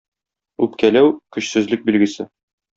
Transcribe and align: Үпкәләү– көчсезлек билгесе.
Үпкәләү– 0.67 1.13
көчсезлек 1.37 1.87
билгесе. 1.93 2.31